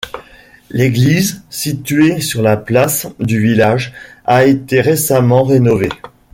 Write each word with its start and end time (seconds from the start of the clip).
L'église, 0.71 1.43
située 1.51 2.21
sur 2.21 2.41
la 2.41 2.57
place 2.57 3.07
du 3.19 3.39
village, 3.39 3.93
a 4.25 4.45
été 4.45 4.81
récemment 4.81 5.43
rénovée. 5.43 5.89